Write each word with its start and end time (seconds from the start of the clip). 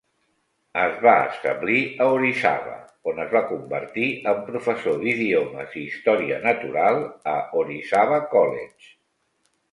Es 0.83 0.93
va 1.07 1.11
establir 1.31 1.81
a 2.05 2.05
Orizaba, 2.13 2.71
on 3.11 3.19
es 3.25 3.35
va 3.35 3.41
convertir 3.49 4.07
en 4.31 4.39
professor 4.47 4.97
d'idiomes 5.03 5.75
i 5.81 5.83
història 5.89 6.39
natural 6.47 6.97
a 7.35 7.35
Orizaba 7.61 8.19
College. 8.33 8.89